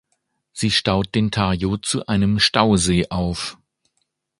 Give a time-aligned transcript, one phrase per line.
[0.51, 3.59] Sie staut den Tajo zu einem Stausee auf.